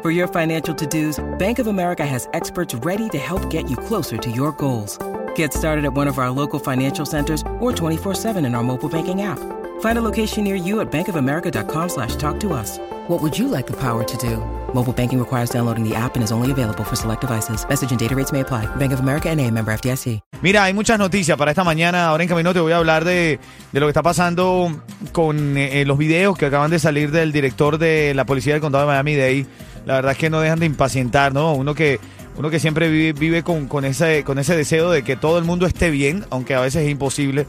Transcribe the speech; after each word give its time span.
For 0.00 0.12
your 0.12 0.28
financial 0.28 0.72
to 0.76 0.86
dos, 0.86 1.18
Bank 1.38 1.58
of 1.58 1.66
America 1.66 2.06
has 2.06 2.28
experts 2.32 2.72
ready 2.86 3.08
to 3.08 3.18
help 3.18 3.50
get 3.50 3.68
you 3.68 3.76
closer 3.76 4.16
to 4.16 4.30
your 4.30 4.52
goals. 4.52 4.96
Get 5.34 5.52
started 5.52 5.84
at 5.84 5.92
one 5.92 6.06
of 6.06 6.18
our 6.18 6.30
local 6.30 6.60
financial 6.60 7.04
centers 7.04 7.42
or 7.58 7.72
24-7 7.72 8.36
in 8.46 8.54
our 8.54 8.62
mobile 8.62 8.88
banking 8.88 9.22
app. 9.22 9.40
Find 9.80 9.98
a 9.98 10.04
location 10.04 10.44
near 10.44 10.54
you 10.54 10.78
at 10.78 10.92
bankofamerica.com 10.92 11.88
slash 11.88 12.14
talk 12.14 12.38
to 12.40 12.52
us. 12.52 12.78
What 13.08 13.22
would 13.22 13.36
you 13.36 13.48
like 13.48 13.66
the 13.66 13.76
power 13.76 14.04
to 14.04 14.16
do? 14.18 14.36
Mobile 14.72 14.92
banking 14.92 15.18
requires 15.18 15.50
downloading 15.50 15.82
the 15.82 15.96
app 15.96 16.14
and 16.14 16.22
is 16.22 16.30
only 16.30 16.52
available 16.52 16.84
for 16.84 16.94
select 16.94 17.22
devices. 17.22 17.66
Message 17.66 17.90
and 17.90 17.98
data 17.98 18.14
rates 18.14 18.30
may 18.30 18.40
apply. 18.40 18.66
Bank 18.76 18.92
of 18.92 19.00
America 19.00 19.28
and 19.28 19.40
a 19.40 19.50
member 19.50 19.72
FDIC. 19.72 20.20
Mira, 20.42 20.62
hay 20.64 20.74
muchas 20.74 20.98
noticias 20.98 21.36
para 21.36 21.50
esta 21.50 21.64
mañana. 21.64 22.06
Ahora 22.06 22.22
en 22.22 22.28
camino 22.28 22.52
te 22.52 22.60
voy 22.60 22.72
a 22.72 22.76
hablar 22.76 23.04
de, 23.04 23.40
de 23.72 23.80
lo 23.80 23.86
que 23.86 23.90
está 23.90 24.02
pasando 24.02 24.70
con 25.10 25.56
eh, 25.56 25.84
los 25.86 25.98
videos 25.98 26.36
que 26.36 26.46
acaban 26.46 26.70
de 26.70 26.78
salir 26.78 27.10
del 27.10 27.32
director 27.32 27.78
de 27.78 28.12
la 28.14 28.26
policía 28.26 28.52
del 28.52 28.60
condado 28.60 28.84
de 28.84 28.92
Miami-Dade. 28.92 29.46
La 29.88 29.94
verdad 29.94 30.12
es 30.12 30.18
que 30.18 30.28
no 30.28 30.42
dejan 30.42 30.60
de 30.60 30.66
impacientar, 30.66 31.32
¿no? 31.32 31.54
Uno 31.54 31.74
que, 31.74 31.98
uno 32.36 32.50
que 32.50 32.60
siempre 32.60 32.90
vive, 32.90 33.18
vive 33.18 33.42
con, 33.42 33.68
con, 33.68 33.86
ese, 33.86 34.22
con 34.22 34.38
ese 34.38 34.54
deseo 34.54 34.90
de 34.90 35.02
que 35.02 35.16
todo 35.16 35.38
el 35.38 35.44
mundo 35.44 35.64
esté 35.64 35.88
bien, 35.88 36.26
aunque 36.28 36.54
a 36.54 36.60
veces 36.60 36.84
es 36.84 36.90
imposible. 36.90 37.46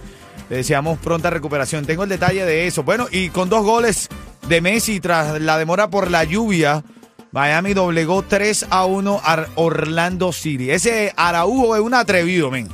Le 0.49 0.55
deseamos 0.55 0.97
pronta 0.99 1.29
recuperación. 1.29 1.85
Tengo 1.85 2.03
el 2.03 2.09
detalle 2.09 2.45
de 2.45 2.65
eso. 2.65 2.83
Bueno, 2.83 3.07
y 3.11 3.27
con 3.27 3.49
dos 3.49 3.65
goles 3.65 4.07
de 4.47 4.61
Messi 4.61 5.01
tras 5.01 5.41
la 5.41 5.57
demora 5.57 5.89
por 5.89 6.09
la 6.09 6.23
lluvia. 6.23 6.81
Miami 7.33 7.73
doblegó 7.73 8.23
3 8.23 8.67
a 8.69 8.85
1 8.85 9.19
a 9.21 9.45
Orlando 9.55 10.31
City. 10.31 10.71
Ese 10.71 11.11
Araujo 11.17 11.75
es 11.75 11.81
un 11.81 11.93
atrevido, 11.93 12.49
men. 12.49 12.69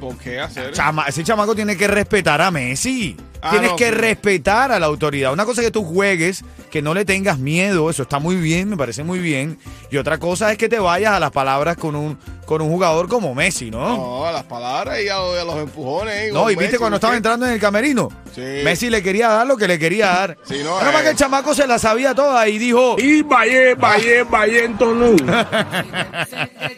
¿Por 0.00 0.16
qué 0.18 0.40
hacer? 0.40 0.72
Chama, 0.72 1.04
ese 1.08 1.24
chamaco 1.24 1.54
tiene 1.54 1.76
que 1.76 1.88
respetar 1.88 2.40
a 2.40 2.50
Messi. 2.50 3.16
Ah, 3.40 3.50
Tienes 3.50 3.70
no, 3.70 3.76
que 3.76 3.90
respetar 3.92 4.72
a 4.72 4.80
la 4.80 4.86
autoridad. 4.86 5.32
Una 5.32 5.44
cosa 5.44 5.60
es 5.60 5.68
que 5.68 5.70
tú 5.70 5.84
juegues, 5.84 6.44
que 6.72 6.82
no 6.82 6.92
le 6.92 7.04
tengas 7.04 7.38
miedo, 7.38 7.88
eso 7.88 8.02
está 8.02 8.18
muy 8.18 8.34
bien, 8.34 8.68
me 8.68 8.76
parece 8.76 9.04
muy 9.04 9.20
bien. 9.20 9.58
Y 9.92 9.96
otra 9.96 10.18
cosa 10.18 10.50
es 10.50 10.58
que 10.58 10.68
te 10.68 10.80
vayas 10.80 11.12
a 11.12 11.20
las 11.20 11.30
palabras 11.30 11.76
con 11.76 11.94
un, 11.94 12.18
con 12.46 12.60
un 12.62 12.68
jugador 12.68 13.08
como 13.08 13.36
Messi, 13.36 13.70
¿no? 13.70 13.96
No, 13.96 14.26
a 14.26 14.32
las 14.32 14.42
palabras 14.42 14.98
y 15.04 15.08
a, 15.08 15.16
a 15.18 15.44
los 15.44 15.56
empujones. 15.56 16.32
No, 16.32 16.50
y 16.50 16.54
viste 16.54 16.64
Messi, 16.64 16.78
cuando 16.78 16.96
estaba 16.96 17.12
¿qué? 17.12 17.18
entrando 17.18 17.46
en 17.46 17.52
el 17.52 17.60
camerino. 17.60 18.08
Sí. 18.34 18.42
Messi 18.64 18.90
le 18.90 19.04
quería 19.04 19.28
dar 19.28 19.46
lo 19.46 19.56
que 19.56 19.68
le 19.68 19.78
quería 19.78 20.06
dar. 20.06 20.36
Sí, 20.44 20.60
no, 20.64 20.78
Nada 20.80 20.90
más 20.90 21.02
eh. 21.02 21.04
que 21.04 21.10
el 21.10 21.16
chamaco 21.16 21.54
se 21.54 21.66
la 21.66 21.78
sabía 21.78 22.14
toda 22.16 22.48
y 22.48 22.58
dijo. 22.58 22.96
Y 22.98 23.22
vaya, 23.22 23.74
vaya, 23.76 24.24
vaya, 24.24 24.64
entonces. 24.64 25.26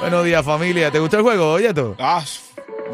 Buenos 0.00 0.24
días, 0.24 0.44
familia. 0.44 0.90
¿Te 0.90 0.98
gustó 0.98 1.16
el 1.18 1.22
juego, 1.22 1.52
oye 1.52 1.72
tú? 1.74 1.94
Ah, 1.98 2.22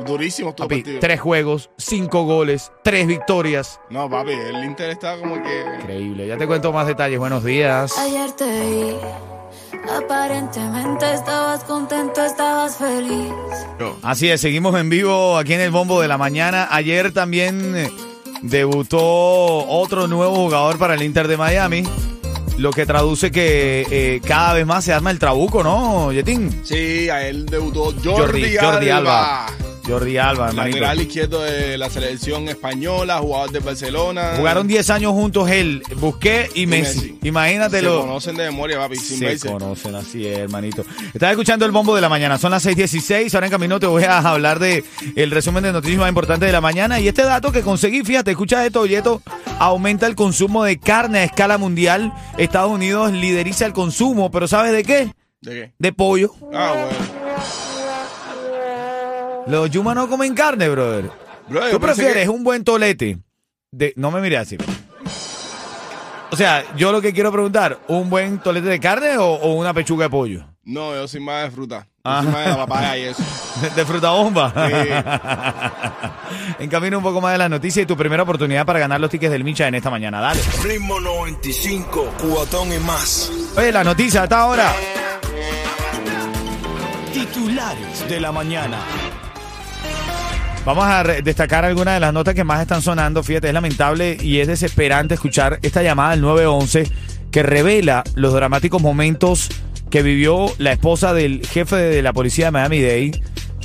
durísimo 0.04 0.54
tu 0.54 0.64
Papi, 0.64 0.76
partido. 0.76 1.00
tres 1.00 1.20
juegos, 1.20 1.70
cinco 1.78 2.24
goles, 2.24 2.72
tres 2.82 3.06
victorias. 3.06 3.80
No, 3.90 4.10
papi, 4.10 4.32
el 4.32 4.64
Inter 4.64 4.90
está 4.90 5.18
como 5.18 5.40
que. 5.42 5.64
Increíble. 5.80 6.26
Ya 6.26 6.36
te 6.36 6.46
cuento 6.46 6.72
más 6.72 6.86
detalles. 6.86 7.18
Buenos 7.18 7.44
días. 7.44 7.96
Ayer 7.98 8.32
te 8.32 8.44
vi, 8.44 8.96
aparentemente 9.96 11.12
estabas 11.14 11.62
contento, 11.64 12.24
estabas 12.24 12.76
feliz. 12.76 13.32
Así 14.02 14.28
es, 14.28 14.40
seguimos 14.40 14.74
en 14.78 14.88
vivo 14.90 15.38
aquí 15.38 15.54
en 15.54 15.60
el 15.60 15.70
Bombo 15.70 16.00
de 16.00 16.08
la 16.08 16.18
Mañana. 16.18 16.68
Ayer 16.70 17.12
también 17.12 17.76
eh, 17.76 17.90
debutó 18.42 18.98
otro 19.68 20.08
nuevo 20.08 20.34
jugador 20.34 20.76
para 20.78 20.94
el 20.94 21.02
Inter 21.02 21.28
de 21.28 21.36
Miami, 21.36 21.84
lo 22.58 22.70
que 22.70 22.86
traduce 22.86 23.30
que 23.30 23.86
eh, 23.90 24.20
cada 24.26 24.54
vez 24.54 24.66
más 24.66 24.84
se 24.84 24.92
arma 24.92 25.10
el 25.10 25.18
trabuco, 25.18 25.62
¿no, 25.62 26.12
Yetín? 26.12 26.60
Sí, 26.64 27.08
a 27.08 27.26
él 27.26 27.46
debutó 27.46 27.94
Jordi, 28.02 28.56
Jordi 28.56 28.90
Alba. 28.90 29.46
Alba. 29.46 29.65
Jordi 29.86 30.18
Alba, 30.18 30.48
hermanito. 30.48 30.78
Lateral 30.78 31.00
izquierdo 31.00 31.42
de 31.42 31.78
la 31.78 31.88
selección 31.88 32.48
española, 32.48 33.18
jugador 33.18 33.52
de 33.52 33.60
Barcelona. 33.60 34.32
Jugaron 34.36 34.66
10 34.66 34.90
años 34.90 35.12
juntos 35.12 35.48
él, 35.48 35.82
Busqué 36.00 36.50
y 36.54 36.66
Messi. 36.66 36.96
Messi. 36.98 37.18
Se 37.22 37.28
Imagínatelo. 37.28 38.00
conocen 38.00 38.36
de 38.36 38.44
memoria, 38.46 38.78
papi, 38.78 38.96
sin 38.96 39.18
Se 39.38 39.48
conocen, 39.48 39.94
así 39.94 40.26
es, 40.26 40.38
hermanito. 40.38 40.84
Estás 41.14 41.30
escuchando 41.30 41.64
el 41.66 41.70
bombo 41.72 41.94
de 41.94 42.00
la 42.00 42.08
mañana. 42.08 42.36
Son 42.36 42.50
las 42.50 42.64
6:16. 42.66 43.32
Ahora 43.34 43.46
en 43.46 43.52
camino 43.52 43.78
te 43.78 43.86
voy 43.86 44.02
a 44.04 44.18
hablar 44.18 44.58
de 44.58 44.82
el 45.14 45.30
resumen 45.30 45.62
de 45.62 45.72
noticias 45.72 46.00
más 46.00 46.08
importantes 46.08 46.48
de 46.48 46.52
la 46.52 46.60
mañana. 46.60 46.98
Y 46.98 47.06
este 47.06 47.22
dato 47.22 47.52
que 47.52 47.62
conseguí, 47.62 48.02
fíjate, 48.02 48.32
escucha 48.32 48.66
esto, 48.66 48.86
Yeto. 48.86 49.22
Aumenta 49.60 50.06
el 50.06 50.16
consumo 50.16 50.64
de 50.64 50.78
carne 50.78 51.20
a 51.20 51.24
escala 51.24 51.58
mundial. 51.58 52.12
Estados 52.38 52.72
Unidos 52.72 53.12
lideriza 53.12 53.66
el 53.66 53.72
consumo, 53.72 54.30
pero 54.32 54.48
¿sabes 54.48 54.72
de 54.72 54.82
qué? 54.82 55.12
¿De 55.42 55.52
qué? 55.54 55.72
De 55.78 55.92
pollo. 55.92 56.32
Ah, 56.52 56.72
bueno. 56.74 57.25
Los 59.46 59.70
yumas 59.70 59.94
no 59.94 60.08
comen 60.08 60.34
carne, 60.34 60.68
brother. 60.68 61.10
¿Tú 61.70 61.80
prefieres 61.80 62.24
que- 62.24 62.28
un 62.28 62.42
buen 62.42 62.64
tolete? 62.64 63.18
De, 63.70 63.92
no 63.96 64.10
me 64.10 64.20
mires 64.20 64.40
así. 64.40 64.56
O 66.30 66.36
sea, 66.36 66.64
yo 66.76 66.90
lo 66.92 67.00
que 67.00 67.12
quiero 67.12 67.30
preguntar, 67.30 67.78
¿un 67.88 68.10
buen 68.10 68.38
tolete 68.38 68.68
de 68.68 68.80
carne 68.80 69.16
o, 69.18 69.26
o 69.34 69.54
una 69.54 69.72
pechuga 69.72 70.06
de 70.06 70.10
pollo? 70.10 70.44
No, 70.64 70.92
yo 70.94 71.06
soy 71.06 71.20
más 71.20 71.44
de 71.44 71.50
fruta. 71.52 71.86
Yo 72.04 72.10
Ajá. 72.10 72.22
soy 72.24 72.32
más 72.32 72.44
de 72.44 72.50
la 72.50 72.56
papaya 72.56 72.96
y 72.98 73.02
eso. 73.04 73.22
De 73.76 73.86
fruta 73.86 74.10
bomba. 74.10 74.52
en 76.58 76.68
camino 76.68 76.98
un 76.98 77.02
poco 77.04 77.20
más 77.22 77.32
de 77.32 77.38
las 77.38 77.48
noticias 77.48 77.84
y 77.84 77.86
tu 77.86 77.96
primera 77.96 78.22
oportunidad 78.24 78.66
para 78.66 78.78
ganar 78.80 79.00
los 79.00 79.08
tickets 79.08 79.32
del 79.32 79.44
Micha 79.44 79.66
en 79.68 79.76
esta 79.76 79.88
mañana. 79.90 80.20
Dale. 80.20 80.40
Ritmo 80.62 81.00
95, 81.00 82.12
cubatón 82.20 82.70
y 82.72 82.78
más. 82.80 83.30
Oye, 83.56 83.72
la 83.72 83.82
noticia 83.84 84.24
hasta 84.24 84.40
ahora. 84.40 84.72
Titulares 87.12 88.06
de 88.08 88.20
la 88.20 88.30
mañana. 88.32 88.78
Vamos 90.66 90.84
a 90.84 91.04
destacar 91.04 91.64
algunas 91.64 91.94
de 91.94 92.00
las 92.00 92.12
notas 92.12 92.34
que 92.34 92.42
más 92.42 92.60
están 92.60 92.82
sonando. 92.82 93.22
Fíjate, 93.22 93.46
es 93.46 93.54
lamentable 93.54 94.18
y 94.20 94.40
es 94.40 94.48
desesperante 94.48 95.14
escuchar 95.14 95.60
esta 95.62 95.80
llamada 95.80 96.10
al 96.10 96.20
911 96.20 96.90
que 97.30 97.44
revela 97.44 98.02
los 98.16 98.34
dramáticos 98.34 98.82
momentos 98.82 99.48
que 99.90 100.02
vivió 100.02 100.52
la 100.58 100.72
esposa 100.72 101.14
del 101.14 101.46
jefe 101.46 101.76
de 101.76 102.02
la 102.02 102.12
policía 102.12 102.46
de 102.46 102.50
Miami-Dade 102.50 103.12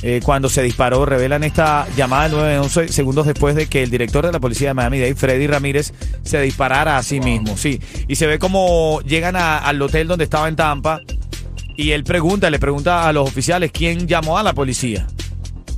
eh, 0.04 0.20
cuando 0.22 0.48
se 0.48 0.62
disparó. 0.62 1.04
Revelan 1.04 1.42
esta 1.42 1.88
llamada 1.96 2.26
al 2.26 2.30
911 2.30 2.92
segundos 2.92 3.26
después 3.26 3.56
de 3.56 3.66
que 3.66 3.82
el 3.82 3.90
director 3.90 4.24
de 4.24 4.30
la 4.30 4.38
policía 4.38 4.68
de 4.68 4.74
Miami-Dade, 4.74 5.16
Freddy 5.16 5.48
Ramírez, 5.48 5.92
se 6.22 6.40
disparara 6.40 6.98
a 6.98 7.02
sí 7.02 7.18
mismo. 7.18 7.56
Sí, 7.56 7.80
y 8.06 8.14
se 8.14 8.28
ve 8.28 8.38
como 8.38 9.00
llegan 9.00 9.34
al 9.34 9.82
hotel 9.82 10.06
donde 10.06 10.22
estaba 10.22 10.46
en 10.46 10.54
Tampa 10.54 11.00
y 11.76 11.90
él 11.90 12.04
pregunta, 12.04 12.48
le 12.48 12.60
pregunta 12.60 13.08
a 13.08 13.12
los 13.12 13.28
oficiales 13.28 13.72
quién 13.72 14.06
llamó 14.06 14.38
a 14.38 14.44
la 14.44 14.52
policía 14.52 15.04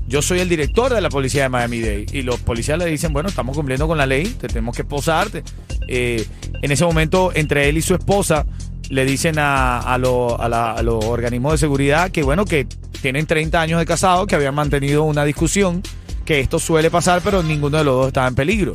yo 0.06 0.22
soy 0.22 0.41
el 0.41 0.48
director 0.48 0.92
de 0.94 1.00
la 1.00 1.09
policía 1.09 1.44
de 1.44 1.48
Miami-Dade 1.48 2.06
y 2.12 2.22
los 2.22 2.41
policías 2.41 2.78
le 2.78 2.87
dicen, 2.87 3.12
bueno, 3.12 3.28
estamos 3.28 3.56
cumpliendo 3.56 3.87
con 3.88 3.97
la 3.98 4.06
ley, 4.06 4.25
te 4.38 4.48
tenemos 4.48 4.76
que 4.76 4.84
posarte. 4.84 5.42
Eh, 5.88 6.26
en 6.62 6.72
ese 6.72 6.84
momento, 6.84 7.31
entre 7.34 7.69
él 7.69 7.76
y 7.78 7.82
su 7.82 7.94
esposa, 7.94 8.44
le 8.91 9.04
dicen 9.06 9.38
a, 9.38 9.78
a, 9.81 9.97
lo- 9.98 10.41
a 10.41 10.48
la- 10.48 10.72
a 10.72 10.82
los 10.82 11.04
organismos 11.04 11.53
de 11.53 11.59
seguridad 11.59 12.10
que, 12.10 12.22
bueno, 12.22 12.44
que 12.44 12.66
tienen 13.00 13.26
30 13.26 13.60
años 13.60 13.78
de 13.81 13.87
casado, 13.87 14.26
que 14.26 14.34
habían 14.34 14.54
mantenido 14.54 15.04
una 15.04 15.25
discusión, 15.25 15.82
que 16.25 16.41
esto 16.41 16.59
suele 16.59 16.91
pasar, 16.91 17.20
pero 17.25 17.43
ninguno 17.43 17.78
de 17.78 17.84
los 17.84 17.94
dos 17.97 18.06
estaba 18.09 18.28
en 18.28 18.34
peligro. 18.34 18.72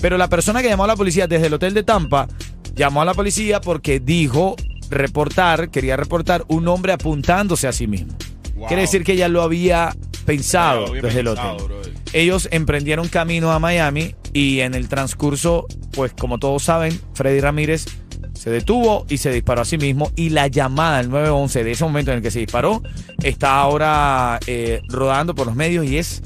Pero 0.00 0.16
la 0.18 0.28
persona 0.28 0.62
que 0.62 0.68
llamó 0.68 0.84
a 0.84 0.88
la 0.88 0.96
policía 0.96 1.26
desde 1.26 1.46
el 1.48 1.54
hotel 1.54 1.74
de 1.74 1.82
Tampa, 1.82 2.26
llamó 2.74 3.02
a 3.02 3.04
la 3.04 3.12
policía 3.14 3.60
porque 3.60 4.00
dijo 4.00 4.56
reportar, 4.90 5.70
quería 5.70 5.96
reportar 5.96 6.44
un 6.48 6.66
hombre 6.68 6.92
apuntándose 6.92 7.68
a 7.68 7.72
sí 7.72 7.86
mismo. 7.86 8.12
Wow. 8.56 8.66
Quiere 8.68 8.82
decir 8.82 9.04
que 9.04 9.12
ella 9.12 9.28
lo 9.28 9.42
había 9.42 9.94
pensado 10.36 10.92
desde 10.92 11.22
pensado, 11.22 11.56
el 11.58 11.72
hotel. 11.72 11.92
Ellos 12.12 12.48
emprendieron 12.50 13.08
camino 13.08 13.52
a 13.52 13.58
Miami 13.58 14.14
y 14.32 14.60
en 14.60 14.74
el 14.74 14.88
transcurso, 14.88 15.66
pues 15.92 16.12
como 16.12 16.38
todos 16.38 16.62
saben, 16.62 17.00
Freddy 17.14 17.40
Ramírez 17.40 17.86
se 18.34 18.50
detuvo 18.50 19.04
y 19.08 19.18
se 19.18 19.30
disparó 19.30 19.62
a 19.62 19.64
sí 19.64 19.76
mismo 19.76 20.10
y 20.16 20.30
la 20.30 20.46
llamada 20.46 20.98
al 20.98 21.10
911 21.10 21.64
de 21.64 21.70
ese 21.72 21.84
momento 21.84 22.10
en 22.10 22.18
el 22.18 22.22
que 22.22 22.30
se 22.30 22.38
disparó 22.38 22.82
está 23.22 23.58
ahora 23.58 24.40
eh, 24.46 24.80
rodando 24.88 25.34
por 25.34 25.46
los 25.46 25.54
medios 25.54 25.84
y 25.84 25.98
es 25.98 26.22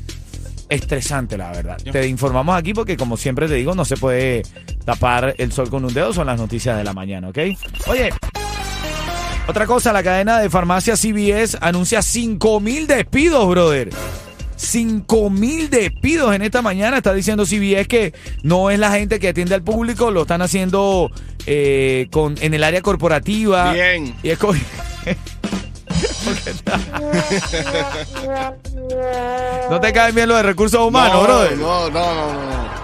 estresante 0.69 1.37
la 1.37 1.51
verdad. 1.51 1.77
Te 1.77 2.07
informamos 2.07 2.57
aquí 2.57 2.73
porque 2.73 2.97
como 2.97 3.17
siempre 3.17 3.49
te 3.49 3.55
digo 3.55 3.75
no 3.75 3.85
se 3.85 3.97
puede 3.97 4.43
tapar 4.85 5.35
el 5.39 5.51
sol 5.51 5.71
con 5.71 5.85
un 5.85 5.93
dedo, 5.93 6.13
son 6.13 6.27
las 6.27 6.39
noticias 6.39 6.77
de 6.77 6.85
la 6.85 6.93
mañana, 6.93 7.29
¿ok? 7.29 7.39
Oye, 7.89 8.11
otra 9.47 9.67
cosa, 9.67 9.93
la 9.93 10.03
cadena 10.03 10.39
de 10.41 10.49
farmacia 10.51 10.95
CVS 10.97 11.59
anuncia 11.61 12.01
5 12.03 12.61
mil 12.61 12.87
despidos, 12.87 13.47
brother. 13.49 13.91
5 14.57 15.31
mil 15.31 15.69
despidos 15.69 16.35
en 16.35 16.43
esta 16.43 16.63
mañana. 16.63 16.97
Está 16.99 17.13
diciendo 17.13 17.45
CBS 17.45 17.87
que 17.87 18.15
no 18.43 18.71
es 18.71 18.79
la 18.79 18.91
gente 18.93 19.19
que 19.19 19.29
atiende 19.29 19.55
al 19.55 19.63
público, 19.63 20.11
lo 20.11 20.23
están 20.23 20.41
haciendo 20.43 21.11
eh, 21.47 22.07
con, 22.11 22.37
en 22.41 22.55
el 22.55 22.65
área 22.65 22.81
corporativa. 22.81 23.73
Bien. 23.73 24.15
Y 24.23 24.31
es 24.31 24.39
co- 24.39 24.55
no 29.71 29.81
te 29.81 29.93
caen 29.93 30.15
bien 30.15 30.29
lo 30.29 30.37
de 30.37 30.43
recursos 30.43 30.81
humanos, 30.81 31.17
no, 31.17 31.23
brother. 31.23 31.59
No, 31.59 31.91
no, 31.91 32.15
no, 32.15 32.33
no. 32.33 32.84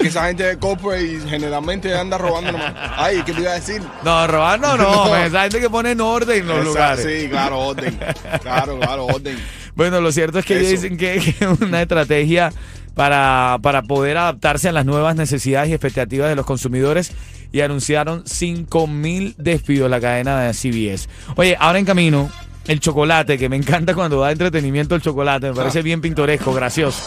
Que 0.00 0.08
esa 0.08 0.26
gente 0.26 0.42
de 0.44 0.58
corporate 0.58 1.02
y 1.04 1.20
generalmente 1.28 1.94
anda 1.94 2.16
robando 2.18 2.52
nomás. 2.52 2.72
Ay, 2.96 3.22
¿qué 3.24 3.32
te 3.32 3.40
iba 3.42 3.50
a 3.50 3.54
decir? 3.54 3.82
No, 4.04 4.26
robar 4.26 4.58
no, 4.58 4.76
no, 4.76 5.14
esa 5.24 5.42
gente 5.42 5.60
que 5.60 5.68
pone 5.70 5.90
en 5.92 6.00
orden 6.00 6.38
en 6.40 6.46
los 6.48 6.56
Esa- 6.58 6.64
lugares. 6.64 7.06
Sí, 7.06 7.28
claro, 7.28 7.58
orden. 7.60 7.98
Claro, 8.42 8.78
claro, 8.78 9.06
orden. 9.06 9.38
Bueno, 9.74 10.00
lo 10.00 10.10
cierto 10.12 10.38
es 10.38 10.44
que 10.46 10.58
ellos 10.58 10.72
Eso. 10.72 10.82
dicen 10.82 10.96
que 10.96 11.18
que 11.20 11.30
es 11.44 11.60
una 11.60 11.82
estrategia 11.82 12.50
para, 12.94 13.58
para 13.62 13.82
poder 13.82 14.16
adaptarse 14.16 14.68
a 14.68 14.72
las 14.72 14.84
nuevas 14.86 15.16
necesidades 15.16 15.68
y 15.70 15.72
expectativas 15.74 16.28
de 16.28 16.34
los 16.34 16.44
consumidores 16.46 17.12
y 17.52 17.60
anunciaron 17.60 18.22
5 18.26 18.86
mil 18.86 19.34
despidos 19.38 19.90
la 19.90 20.00
cadena 20.00 20.40
de 20.40 20.54
CBS. 20.54 21.08
Oye, 21.36 21.56
ahora 21.58 21.78
en 21.78 21.84
camino, 21.84 22.30
el 22.66 22.80
chocolate, 22.80 23.38
que 23.38 23.48
me 23.48 23.56
encanta 23.56 23.94
cuando 23.94 24.20
da 24.20 24.32
entretenimiento 24.32 24.94
el 24.94 25.02
chocolate, 25.02 25.48
me 25.50 25.54
parece 25.54 25.82
bien 25.82 26.00
pintoresco, 26.00 26.52
gracioso. 26.52 27.00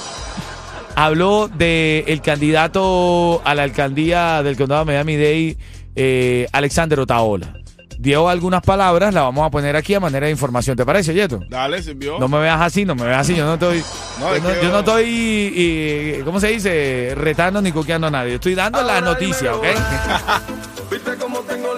Habló 0.95 1.47
de 1.47 2.03
el 2.07 2.21
candidato 2.21 3.41
a 3.43 3.55
la 3.55 3.63
alcaldía 3.63 4.43
del 4.43 4.55
condado 4.55 4.85
de 4.85 4.93
Miami-Dade, 4.93 5.57
eh, 5.95 6.47
Alexander 6.51 6.99
Otaola. 6.99 7.53
Dio 7.97 8.27
algunas 8.27 8.61
palabras, 8.61 9.13
las 9.13 9.23
vamos 9.23 9.45
a 9.45 9.49
poner 9.49 9.75
aquí 9.75 9.93
a 9.93 9.99
manera 9.99 10.25
de 10.25 10.31
información. 10.31 10.75
¿Te 10.75 10.85
parece, 10.85 11.13
Yeto? 11.13 11.39
Dale, 11.49 11.81
sirvió. 11.81 12.19
No 12.19 12.27
me 12.27 12.39
veas 12.39 12.59
así, 12.59 12.85
no 12.85 12.95
me 12.95 13.05
veas 13.05 13.21
así. 13.21 13.35
Yo 13.35 13.45
no 13.45 13.53
estoy. 13.53 13.83
No, 14.19 14.35
yo, 14.37 14.43
no, 14.43 14.61
yo 14.61 14.79
estoy. 14.79 15.05
y- 15.07 16.21
¿Cómo 16.23 16.39
se 16.39 16.49
dice? 16.49 17.13
Retando 17.15 17.61
ni 17.61 17.71
coqueando 17.71 18.07
a 18.07 18.11
nadie. 18.11 18.35
Estoy 18.35 18.53
dando 18.53 18.83
la 18.83 19.01
noticia, 19.01 19.55
¿ok? 19.55 19.65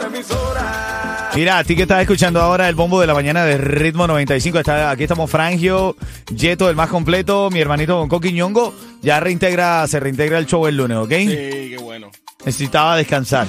Mira, 1.36 1.58
a 1.58 1.64
ti 1.66 1.76
que 1.76 1.82
estás 1.82 2.02
escuchando 2.02 2.42
ahora 2.42 2.70
el 2.70 2.76
bombo 2.76 3.02
de 3.02 3.08
la 3.08 3.14
mañana 3.14 3.44
de 3.44 3.58
Ritmo 3.58 4.08
95. 4.08 4.60
Está, 4.60 4.90
aquí 4.90 5.04
estamos 5.04 5.30
Frangio, 5.30 5.98
Yeto, 6.34 6.70
el 6.70 6.78
más 6.78 6.88
completo, 6.90 7.50
mi 7.52 7.60
hermanito 7.60 7.98
Bonco 7.98 8.22
Quiñongo. 8.22 8.74
Ya 9.02 9.20
reintegra, 9.20 9.86
se 9.88 10.00
reintegra 10.00 10.38
el 10.38 10.46
show 10.46 10.66
el 10.66 10.78
lunes, 10.78 10.98
¿ok? 10.98 11.10
Sí, 11.12 11.26
qué 11.28 11.78
bueno. 11.82 12.10
Necesitaba 12.46 12.96
descansar. 12.96 13.48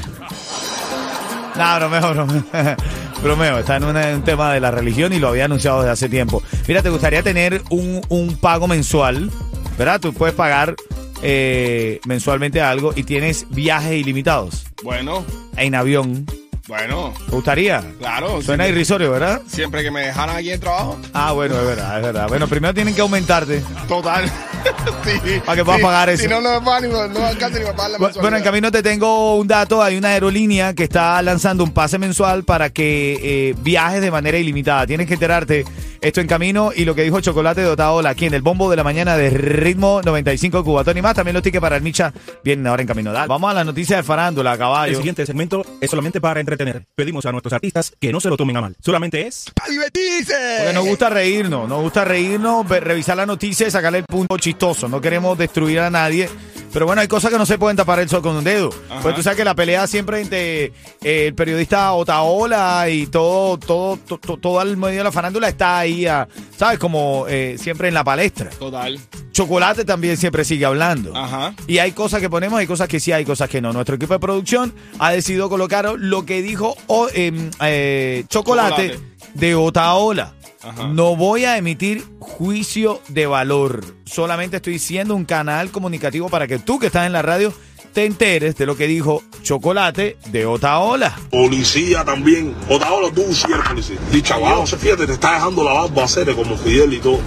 No, 1.56 1.77
bromeo, 1.77 2.12
bromeo. 2.15 2.44
Bromeo, 3.23 3.59
está 3.61 3.77
en 3.77 3.85
una- 3.85 4.09
un 4.15 4.23
tema 4.25 4.53
de 4.53 4.61
la 4.61 4.71
religión 4.71 5.11
y 5.15 5.19
lo 5.19 5.29
había 5.29 5.47
anunciado 5.47 5.79
desde 5.81 5.91
hace 5.93 6.09
tiempo. 6.11 6.43
Mira, 6.69 6.83
¿te 6.83 6.91
gustaría 6.91 7.23
tener 7.23 7.62
un, 7.71 8.03
un 8.11 8.37
pago 8.37 8.69
mensual? 8.69 9.31
¿Verdad? 9.79 10.00
Tú 10.00 10.12
puedes 10.12 10.35
pagar 10.35 10.77
eh, 11.23 11.99
mensualmente 12.06 12.61
algo 12.61 12.93
y 12.94 13.05
tienes 13.05 13.47
viajes 13.49 13.93
ilimitados 13.94 14.67
Bueno, 14.83 15.25
en 15.56 15.75
avión. 15.75 16.27
Bueno, 16.68 17.14
¿Te 17.26 17.30
gustaría? 17.30 17.82
claro. 17.98 18.28
Suena 18.42 18.64
siempre, 18.64 18.68
irrisorio, 18.70 19.10
¿verdad? 19.12 19.40
siempre 19.46 19.82
que 19.82 19.90
me 19.90 20.06
dejaran 20.06 20.36
aquí 20.36 20.50
en 20.50 20.60
trabajo. 20.60 20.98
Ah, 21.12 21.32
bueno, 21.32 21.58
es 21.60 21.66
verdad, 21.66 21.96
es 21.98 22.02
verdad. 22.04 22.28
Bueno, 22.28 22.48
primero 22.48 22.74
tienen 22.74 22.94
que 22.94 23.00
aumentarte. 23.00 23.62
Total. 23.88 24.24
sí, 25.04 25.40
Para 25.44 25.56
que 25.56 25.64
puedas 25.64 25.80
pagar 25.80 26.08
eso. 26.10 26.22
Si 26.24 26.28
no, 26.28 26.40
no 26.40 26.58
me 26.60 26.64
pagan 26.66 26.82
ni 26.84 26.88
no 26.88 27.08
me 27.20 27.24
alcanza 27.26 27.58
ni 27.58 27.64
me 27.64 27.72
pagan 27.72 27.92
la 27.92 27.98
Bu- 27.98 28.00
Bueno, 28.00 28.06
en 28.08 28.22
mensualidad. 28.22 28.44
camino 28.44 28.72
te 28.72 28.82
tengo 28.82 29.36
un 29.36 29.46
dato. 29.46 29.82
Hay 29.82 29.96
una 29.96 30.08
aerolínea 30.08 30.74
que 30.74 30.82
está 30.84 31.20
lanzando 31.22 31.62
un 31.62 31.70
pase 31.70 31.98
mensual 31.98 32.42
para 32.44 32.70
que 32.70 33.18
eh, 33.22 33.54
viajes 33.60 34.00
de 34.00 34.10
manera 34.10 34.36
ilimitada. 34.38 34.86
Tienes 34.86 35.06
que 35.06 35.14
enterarte 35.14 35.64
esto 36.06 36.20
en 36.20 36.29
camino 36.29 36.70
y 36.75 36.85
lo 36.85 36.94
que 36.94 37.03
dijo 37.03 37.20
Chocolate 37.20 37.62
de 37.62 37.67
Otaola 37.67 38.11
aquí 38.11 38.26
en 38.26 38.35
el 38.35 38.43
bombo 38.43 38.70
de 38.70 38.76
la 38.76 38.85
mañana 38.85 39.17
de 39.17 39.29
Ritmo 39.31 40.00
95 40.05 40.62
Cubatón 40.62 40.97
y 40.97 41.03
más. 41.03 41.14
También 41.17 41.35
los 41.35 41.43
tickets 41.43 41.61
para 41.61 41.76
el 41.76 41.82
Micha 41.82 42.12
vienen 42.44 42.67
ahora 42.69 42.82
en 42.82 42.88
camino. 42.88 43.12
Dale. 43.12 43.26
Vamos 43.26 43.50
a 43.50 43.55
la 43.55 43.64
noticia 43.64 43.97
de 43.97 44.03
farándula, 44.05 44.53
El 44.53 44.58
caballo. 44.58 44.97
siguiente 44.97 45.26
segmento 45.26 45.64
es 45.81 45.91
solamente 45.91 46.20
para 46.20 46.38
entretener. 46.38 46.85
Pedimos 46.94 47.26
a 47.26 47.32
nuestros 47.32 47.53
artistas 47.53 47.93
que 48.00 48.12
no 48.12 48.20
se 48.20 48.29
lo 48.29 48.37
tomen 48.37 48.56
a 48.56 48.61
mal. 48.61 48.76
Solamente 48.81 49.26
es 49.26 49.47
¡A 49.61 49.69
divertirse! 49.69 50.35
Porque 50.58 50.73
nos 50.75 50.87
gusta 50.87 51.11
reírnos, 51.11 51.69
nos 51.69 51.82
gusta 51.82 52.05
reírnos, 52.05 52.69
revisar 52.69 53.17
la 53.17 53.26
noticia 53.26 53.67
y 53.67 53.70
sacarle 53.73 53.99
el 53.99 54.05
punto 54.05 54.38
chistoso. 54.38 54.88
No 54.88 55.00
queremos 55.00 55.37
destruir 55.37 55.81
a 55.81 55.91
nadie. 55.91 56.29
Pero 56.76 56.84
bueno, 56.84 57.00
hay 57.00 57.08
cosas 57.08 57.31
que 57.31 57.38
no 57.38 57.46
se 57.46 57.56
pueden 57.56 57.75
tapar 57.75 58.00
el 58.00 58.08
sol 58.11 58.20
con 58.20 58.37
un 58.37 58.44
dedo. 58.44 58.69
Pues 59.00 59.14
tú 59.14 59.23
sabes 59.23 59.38
que 59.38 59.46
la 59.46 59.55
pelea 59.55 59.87
siempre 59.87 60.20
entre 60.20 60.64
eh, 61.02 61.26
el 61.28 61.34
periodista 61.34 61.90
Otaola 61.94 62.90
y 62.90 63.06
todo, 63.06 63.56
todo, 63.56 63.96
to- 63.96 64.19
to- 64.19 64.37
todo 64.37 64.61
el 64.61 64.76
medio 64.76 64.99
de 64.99 65.05
la 65.05 65.11
farándula 65.11 65.49
está 65.49 65.78
ahí, 65.78 66.05
a- 66.06 66.28
¿sabes? 66.55 66.78
Como 66.78 67.25
eh, 67.31 67.56
siempre 67.58 67.88
en 67.88 67.94
la 67.94 68.05
palestra. 68.05 68.50
Total. 68.50 69.00
Chocolate 69.32 69.87
también 69.87 70.19
siempre 70.19 70.44
sigue 70.44 70.67
hablando. 70.67 71.17
Ajá. 71.17 71.55
Y 71.67 71.78
hay 71.78 71.93
cosas 71.93 72.20
que 72.20 72.28
ponemos, 72.28 72.58
hay 72.58 72.67
cosas 72.67 72.88
que 72.88 73.00
sí, 73.00 73.11
hay 73.11 73.25
cosas 73.25 73.49
que 73.49 73.62
no. 73.62 73.73
Nuestro 73.73 73.96
equipo 73.96 74.12
de 74.12 74.20
producción 74.20 74.75
ha 74.99 75.12
decidido 75.12 75.49
colocar 75.49 75.90
lo 75.96 76.26
que 76.26 76.43
dijo 76.43 76.76
o- 76.88 77.08
em, 77.14 77.50
eh, 77.62 78.25
Chocolate, 78.28 78.90
Chocolate. 78.90 79.15
De 79.37 79.55
Otaola. 79.55 80.35
Ajá. 80.62 80.88
No 80.88 81.15
voy 81.17 81.44
a 81.44 81.56
emitir 81.56 82.05
juicio 82.19 83.00
de 83.09 83.27
valor. 83.27 83.85
Solamente 84.05 84.56
estoy 84.56 84.79
siendo 84.79 85.15
un 85.15 85.25
canal 85.25 85.71
comunicativo 85.71 86.29
para 86.29 86.47
que 86.47 86.59
tú 86.59 86.79
que 86.79 86.87
estás 86.87 87.06
en 87.06 87.12
la 87.12 87.23
radio 87.23 87.53
te 87.93 88.05
enteres 88.05 88.56
de 88.56 88.67
lo 88.67 88.77
que 88.77 88.87
dijo 88.87 89.23
Chocolate 89.43 90.19
de 90.27 90.44
Otaola. 90.44 91.17
Policía 91.31 92.05
también. 92.05 92.55
Otaola, 92.69 93.11
tú 93.11 93.23
sí 93.33 93.47
eres 93.50 93.67
policía. 93.67 93.97
Y 94.12 94.21
chaval, 94.21 94.67
fíjate, 94.67 95.06
te 95.06 95.12
está 95.15 95.35
dejando 95.35 95.65
la 95.65 95.73
barba 95.73 96.05
hacer 96.05 96.35
como 96.35 96.59
Fidel 96.59 96.93
y 96.93 96.99
todo. 96.99 97.21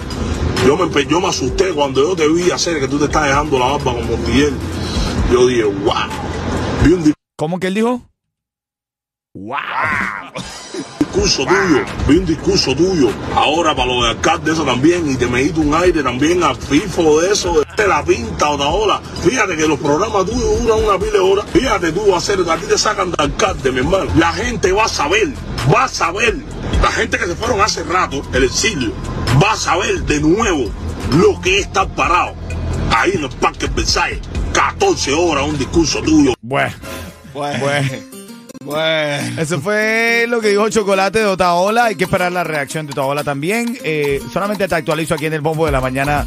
Yo 0.64 0.76
me, 0.76 1.06
yo 1.06 1.20
me 1.20 1.28
asusté 1.28 1.70
cuando 1.70 2.02
yo 2.02 2.14
te 2.14 2.28
vi 2.28 2.50
hacer 2.50 2.78
que 2.78 2.86
tú 2.86 2.98
te 2.98 3.06
estás 3.06 3.26
dejando 3.26 3.58
la 3.58 3.66
barba 3.66 3.94
como 3.94 4.16
Fidel. 4.18 4.54
Yo 5.32 5.46
dije, 5.46 5.64
wow. 5.64 5.94
Vi 6.84 6.92
un 6.92 7.14
¿Cómo 7.36 7.58
que 7.58 7.68
él 7.68 7.74
dijo? 7.74 8.09
Discurso 10.98 11.46
tuyo, 11.46 11.84
vi 12.08 12.16
un 12.16 12.26
discurso 12.26 12.74
tuyo. 12.74 13.10
Ahora 13.32 13.76
para 13.76 13.86
los 13.86 14.02
de 14.02 14.10
alcalde 14.10 14.52
eso 14.52 14.64
también. 14.64 15.08
Y 15.08 15.14
te 15.14 15.28
me 15.28 15.42
diste 15.42 15.60
un 15.60 15.72
aire 15.72 16.02
también 16.02 16.42
al 16.42 16.56
FIFO 16.56 17.20
de 17.20 17.32
eso. 17.32 17.62
De 17.76 17.86
la 17.86 18.04
pinta 18.04 18.50
Otaola. 18.50 19.00
Fíjate 19.22 19.56
que 19.56 19.68
los 19.68 19.78
programas 19.78 20.26
tuyos 20.26 20.62
duran 20.62 20.84
una 20.84 20.98
pila 20.98 21.12
de 21.12 21.18
horas. 21.20 21.44
Fíjate 21.52 21.92
tú, 21.92 22.10
va 22.10 22.16
a 22.18 22.54
a 22.54 22.56
ti 22.58 22.66
te 22.66 22.76
sacan 22.76 23.12
de 23.12 23.16
alcalde, 23.22 23.70
mi 23.70 23.78
hermano. 23.78 24.10
La 24.16 24.32
gente 24.32 24.72
va 24.72 24.86
a 24.86 24.88
saber, 24.88 25.28
va 25.72 25.84
a 25.84 25.88
saber. 25.88 26.36
La 26.82 26.90
gente 26.90 27.16
que 27.16 27.26
se 27.26 27.36
fueron 27.36 27.60
hace 27.60 27.84
rato, 27.84 28.22
el 28.32 28.44
exilio, 28.44 28.92
va 29.40 29.52
a 29.52 29.56
saber 29.56 30.02
de 30.06 30.20
nuevo 30.20 30.70
lo 31.12 31.40
que 31.40 31.60
es 31.60 31.66
estar 31.66 31.86
parado. 31.94 32.34
Ahí 32.90 33.12
en 33.14 33.22
el 33.22 33.30
Parque 33.30 33.68
Versailles, 33.68 34.20
14 34.52 35.12
horas 35.14 35.44
un 35.46 35.56
discurso 35.56 36.02
tuyo. 36.02 36.34
Bueno, 36.40 36.74
Bueno. 37.32 37.58
bueno. 37.60 38.19
Bueno. 38.70 39.40
Eso 39.40 39.60
fue 39.60 40.26
lo 40.28 40.40
que 40.40 40.48
dijo 40.48 40.68
Chocolate 40.68 41.18
de 41.18 41.26
Otaola. 41.26 41.86
Hay 41.86 41.96
que 41.96 42.04
esperar 42.04 42.30
la 42.30 42.44
reacción 42.44 42.86
de 42.86 42.92
Otaola 42.92 43.24
también. 43.24 43.76
Eh, 43.82 44.20
solamente 44.32 44.68
te 44.68 44.74
actualizo 44.74 45.14
aquí 45.14 45.26
en 45.26 45.32
el 45.32 45.40
bombo 45.40 45.66
de 45.66 45.72
la 45.72 45.80
mañana 45.80 46.24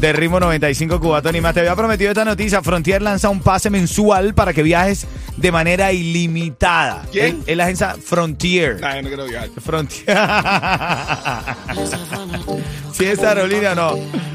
de 0.00 0.12
Ritmo 0.12 0.40
95 0.40 1.00
Cubatón 1.00 1.36
y 1.36 1.40
más. 1.40 1.54
Te 1.54 1.60
había 1.60 1.76
prometido 1.76 2.10
esta 2.10 2.24
noticia. 2.24 2.62
Frontier 2.62 3.00
lanza 3.00 3.28
un 3.28 3.40
pase 3.40 3.70
mensual 3.70 4.34
para 4.34 4.52
que 4.52 4.64
viajes 4.64 5.06
de 5.36 5.52
manera 5.52 5.92
ilimitada. 5.92 7.02
¿Quién? 7.12 7.42
Es, 7.46 7.56
la 7.56 7.64
agencia 7.64 7.94
Frontier. 8.04 8.80
Nah, 8.80 8.96
yo 8.96 9.02
no 9.02 9.08
quiero 9.08 9.26
viajar. 9.26 9.50
Frontier. 9.64 10.04
si 12.92 13.04
es 13.04 13.20
aerolínea 13.20 13.72
o 13.72 13.74
no. 13.74 14.33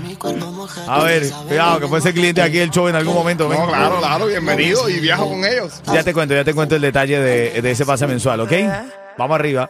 A 0.88 1.04
ver, 1.04 1.30
cuidado, 1.48 1.80
que 1.80 1.88
puede 1.88 2.02
ser 2.02 2.14
cliente 2.14 2.42
aquí 2.42 2.58
del 2.58 2.70
show 2.72 2.88
en 2.88 2.96
algún 2.96 3.14
momento. 3.14 3.48
No, 3.50 3.68
claro, 3.68 4.00
claro, 4.00 4.26
bienvenido 4.28 4.90
y 4.90 5.00
viajo 5.00 5.30
con 5.30 5.44
ellos. 5.46 5.82
Ya 5.94 6.04
te 6.04 6.14
cuento, 6.14 6.34
ya 6.36 6.44
te 6.44 6.54
cuento 6.54 6.76
el 6.76 6.82
detalle 6.82 7.20
de, 7.20 7.62
de 7.62 7.72
ese 7.72 7.86
pase 7.86 8.06
mensual, 8.08 8.42
¿ok? 8.42 8.52
Vamos 9.18 9.36
arriba. 9.36 9.70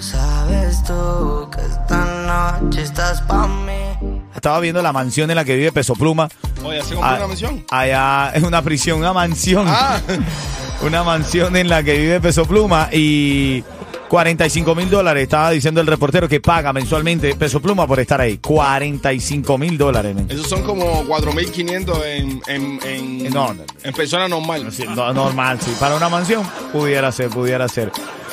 Sabes 0.00 0.82
tú 0.84 1.48
que 1.50 1.60
esta 1.60 2.60
noche 2.60 2.82
estás 2.82 3.20
pa' 3.22 3.46
mí. 3.46 4.20
Estaba 4.34 4.60
viendo 4.60 4.82
la 4.82 4.92
mansión 4.92 5.30
en 5.30 5.36
la 5.36 5.44
que 5.44 5.56
vive 5.56 5.72
Peso 5.72 5.94
Pluma. 5.94 6.28
Oye, 6.62 6.82
¿se 6.82 6.94
compró 6.94 7.04
Ah, 7.10 7.16
una 7.16 7.26
misión? 7.28 7.64
Allá 7.70 8.32
es 8.34 8.42
una 8.42 8.60
prisión, 8.62 8.98
una 8.98 9.12
mansión. 9.12 9.66
Ah, 9.68 10.00
Una 10.82 11.02
mansión 11.02 11.56
en 11.56 11.68
la 11.68 11.82
que 11.82 11.96
vive 11.96 12.20
Peso 12.20 12.44
Pluma 12.44 12.88
y 12.92 13.64
45 14.08 14.74
mil 14.74 14.90
dólares. 14.90 15.22
Estaba 15.24 15.50
diciendo 15.50 15.80
el 15.80 15.86
reportero 15.86 16.28
que 16.28 16.40
paga 16.40 16.72
mensualmente 16.72 17.34
Peso 17.34 17.60
Pluma 17.60 17.86
por 17.86 18.00
estar 18.00 18.20
ahí. 18.20 18.38
45 18.38 19.58
mil 19.58 19.76
dólares. 19.78 20.14
men. 20.14 20.26
esos 20.30 20.46
son 20.48 20.62
como 20.62 21.04
4.500 21.04 22.04
en, 22.04 22.42
en, 22.46 22.80
en, 22.84 23.32
No, 23.32 23.52
no. 23.54 23.62
en 23.82 23.92
persona 23.94 24.28
normal. 24.28 24.70
Sí, 24.72 24.84
no- 24.94 25.12
normal, 25.12 25.58
sí. 25.60 25.72
Para 25.80 25.96
una 25.96 26.08
mansión, 26.08 26.42
pudiera 26.72 27.10
ser, 27.12 27.28
pudiera 27.30 27.68
ser. 27.68 27.90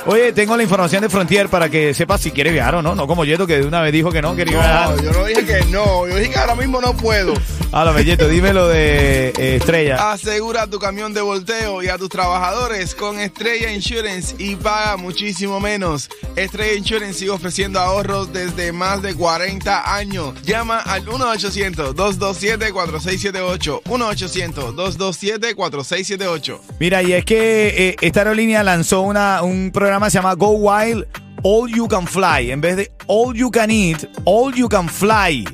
Oye, 0.08 0.34
tengo 0.34 0.58
la 0.58 0.64
información 0.64 1.04
de 1.04 1.10
Frontier 1.10 1.48
para 1.48 1.70
que 1.70 1.94
sepas 1.94 2.22
si 2.22 2.32
quieres 2.32 2.54
viajar 2.54 2.74
o 2.76 2.82
no. 2.82 2.96
No 2.96 3.06
como 3.06 3.24
Yeto 3.24 3.46
que 3.46 3.60
de 3.60 3.68
una 3.68 3.82
vez 3.82 3.94
dijo 3.94 4.12
que 4.12 4.20
no 4.22 4.36
quería 4.36 4.58
viajar. 4.58 4.96
No, 4.96 5.04
yo 5.04 5.12
no 5.12 5.26
dije 5.26 5.46
que 5.46 5.64
no. 5.66 6.08
Yo 6.08 6.16
dije 6.16 6.32
que 6.32 6.40
ahora 6.40 6.56
mismo 6.56 6.82
no 6.82 6.98
puedo. 6.98 7.34
Ahora, 7.74 8.02
Yeto, 8.02 8.28
dime 8.28 8.52
lo 8.52 8.68
de 8.68 9.30
eh, 9.30 9.56
Estrella. 9.56 10.12
Asegura 10.12 10.68
tu 10.68 10.78
camión 10.78 11.14
de 11.14 11.22
volteo 11.22 11.82
y 11.82 11.88
a 11.88 11.98
tus 11.98 12.10
trabajadores 12.10 12.94
con 12.94 13.18
Estrella 13.18 13.72
Insurance 13.72 14.36
y 14.38 14.58
paga 14.58 14.98
muchísimo 14.98 15.62
menos. 15.62 16.10
Estrella 16.36 16.74
Insurance 16.74 17.20
sigue 17.20 17.32
ofreciendo 17.32 17.80
ahorros 17.80 18.34
desde 18.34 18.74
más 18.74 19.02
de 19.02 19.16
40 19.16 19.96
años. 19.96 20.34
Llama 20.42 20.80
al 20.80 21.06
1-800-227-4678. 21.06 23.84
1-800-227-4678. 23.84 26.60
Mira, 26.78 27.02
y 27.04 27.14
es 27.14 27.24
que 27.24 27.90
eh, 27.90 27.96
esta 28.02 28.20
aerolínea 28.20 28.64
lanzó 28.64 29.00
una, 29.00 29.44
un 29.44 29.72
programa 29.72 29.91
que 30.00 30.10
se 30.12 30.18
llama 30.18 30.34
Go 30.36 30.52
Wild 30.52 31.06
All 31.44 31.70
You 31.70 31.88
Can 31.88 32.08
Fly. 32.08 32.52
En 32.52 32.62
vez 32.62 32.78
de 32.78 32.92
All 33.08 33.36
You 33.36 33.52
Can 33.52 33.72
Eat, 33.72 34.06
All 34.26 34.54
You 34.54 34.70
Can 34.70 34.88
Fly. 34.88 35.46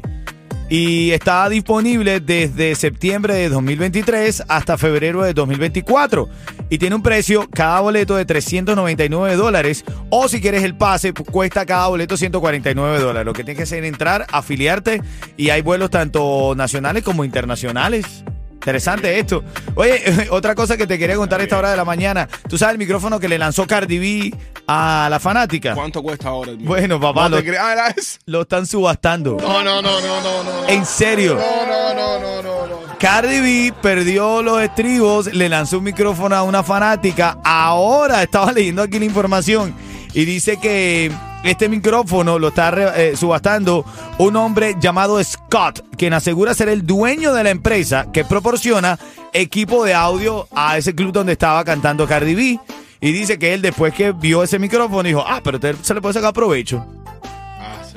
Y 0.70 1.12
está 1.12 1.48
disponible 1.48 2.20
desde 2.20 2.76
septiembre 2.76 3.36
de 3.36 3.48
2023 3.48 4.44
hasta 4.50 4.78
febrero 4.78 5.24
de 5.24 5.34
2024. 5.34 6.28
Y 6.70 6.78
tiene 6.78 6.96
un 6.98 7.02
precio 7.02 7.48
cada 7.50 7.80
boleto 7.80 8.18
de 8.18 8.26
399 8.26 9.38
dólares. 9.38 9.86
O 10.10 10.28
si 10.28 10.42
quieres 10.42 10.64
el 10.64 10.76
pase, 10.76 11.14
pues, 11.14 11.30
cuesta 11.30 11.66
cada 11.66 11.88
boleto 11.88 12.18
149 12.18 13.00
dólares. 13.00 13.26
Lo 13.26 13.32
que 13.32 13.46
tienes 13.46 13.58
que 13.58 13.64
hacer 13.64 13.84
es 13.86 13.90
entrar, 13.90 14.28
afiliarte. 14.30 15.02
Y 15.38 15.52
hay 15.52 15.62
vuelos 15.62 15.90
tanto 15.90 16.54
nacionales 16.56 17.04
como 17.04 17.24
internacionales. 17.24 18.26
Interesante 18.68 19.18
esto. 19.18 19.46
Oye, 19.76 20.28
otra 20.30 20.54
cosa 20.54 20.76
que 20.76 20.86
te 20.86 21.00
quería 21.00 21.16
contar 21.16 21.40
a 21.40 21.44
esta 21.44 21.58
hora 21.58 21.72
de 21.72 21.78
la 21.78 21.86
mañana. 21.86 22.28
¿Tú 22.50 22.58
sabes 22.58 22.74
el 22.74 22.78
micrófono 22.78 23.18
que 23.18 23.30
le 23.30 23.38
lanzó 23.38 23.66
Cardi 23.66 23.98
B 23.98 24.36
a 24.68 25.08
la 25.10 25.22
fanática? 25.22 25.74
¿Cuánto 25.74 26.04
cuesta 26.04 26.28
ahora? 26.28 26.52
el 26.52 26.58
mío? 26.58 26.68
Bueno, 26.68 27.00
papá, 27.00 27.30
No 27.30 27.38
lo, 27.38 27.38
eso. 27.40 28.20
lo 28.26 28.42
están 28.42 28.66
subastando. 28.66 29.38
No, 29.40 29.64
no, 29.64 29.82
no, 29.82 30.02
no, 30.02 30.22
no, 30.22 30.44
no. 30.44 30.62
no. 30.64 30.68
En 30.68 30.86
serio. 30.86 31.36
No, 31.36 31.66
no, 31.66 31.94
no, 31.94 32.20
no, 32.20 32.42
no, 32.44 32.68
no. 32.68 32.98
Cardi 33.00 33.40
B 33.40 33.74
perdió 33.82 34.42
los 34.42 34.62
estribos, 34.62 35.34
le 35.34 35.48
lanzó 35.48 35.78
un 35.78 35.86
micrófono 35.86 36.36
a 36.36 36.44
una 36.44 36.62
fanática. 36.62 37.38
Ahora 37.46 38.22
estaba 38.22 38.52
leyendo 38.52 38.82
aquí 38.82 39.00
la 39.00 39.06
información 39.06 39.74
y 40.14 40.26
dice 40.26 40.60
que 40.60 41.10
este 41.44 41.70
micrófono 41.70 42.40
lo 42.40 42.50
está 42.50 42.74
eh, 42.96 43.16
subastando 43.16 43.86
un 44.18 44.36
hombre 44.36 44.76
llamado 44.80 45.24
Scott, 45.24 45.84
quien 45.98 46.14
asegura 46.14 46.54
ser 46.54 46.70
el 46.70 46.86
dueño 46.86 47.34
de 47.34 47.44
la 47.44 47.50
empresa 47.52 48.08
que 48.12 48.26
proporciona 48.26 48.98
equipo 49.34 49.86
de 49.86 49.94
audio 49.94 50.48
a 50.56 50.78
ese 50.78 50.94
club 50.96 51.12
donde 51.14 51.34
estaba 51.34 51.64
cantando 51.64 52.08
Cardi 52.08 52.36
B. 52.36 52.60
Y 53.00 53.12
dice 53.12 53.38
que 53.38 53.54
él 53.54 53.62
después 53.62 53.94
que 53.94 54.12
vio 54.12 54.42
ese 54.44 54.58
micrófono 54.60 55.04
dijo, 55.04 55.24
ah, 55.26 55.40
pero 55.44 55.60
te- 55.60 55.76
se 55.82 55.94
le 55.94 56.02
puede 56.02 56.14
sacar 56.16 56.34
provecho. 56.34 56.86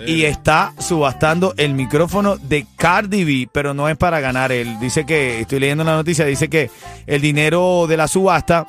Y 0.07 0.25
está 0.25 0.73
subastando 0.79 1.53
el 1.59 1.75
micrófono 1.75 2.37
de 2.37 2.67
Cardi 2.77 3.25
B, 3.25 3.49
pero 3.53 3.75
no 3.75 3.89
es 3.89 3.97
para 3.99 4.21
ganar. 4.21 4.51
Él 4.53 4.79
dice 4.81 5.05
que, 5.05 5.41
estoy 5.41 5.61
leyendo 5.61 5.85
la 5.85 5.95
noticia, 5.97 6.25
dice 6.25 6.49
que 6.49 6.71
el 7.07 7.21
dinero 7.21 7.87
de 7.87 7.97
la 7.99 8.09
subasta, 8.09 8.67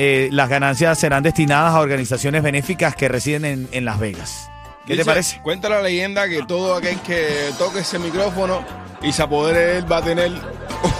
eh, 0.00 0.28
las 0.30 0.48
ganancias 0.48 0.96
serán 0.96 1.24
destinadas 1.24 1.74
a 1.74 1.80
organizaciones 1.80 2.40
benéficas 2.44 2.94
que 2.94 3.08
residen 3.08 3.44
en, 3.44 3.68
en 3.72 3.84
Las 3.84 3.98
Vegas. 3.98 4.48
¿Qué 4.86 4.96
te 4.96 5.04
parece? 5.04 5.40
Cuenta 5.42 5.68
la 5.68 5.82
leyenda 5.82 6.28
que 6.28 6.44
todo 6.44 6.76
aquel 6.76 7.00
que 7.00 7.50
toque 7.58 7.80
ese 7.80 7.98
micrófono 7.98 8.64
y 9.02 9.12
se 9.12 9.22
apodere 9.22 9.58
de 9.58 9.78
él 9.78 9.90
va 9.90 9.96
a 9.96 10.02
tener. 10.02 10.30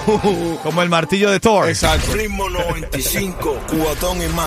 Como 0.64 0.82
el 0.82 0.88
martillo 0.88 1.30
de 1.30 1.38
Thor. 1.38 1.68
Exacto. 1.68 2.12
Ritmo 2.12 2.50
95, 2.50 3.60
cubatón 3.68 4.20
y 4.20 4.26
más. 4.26 4.36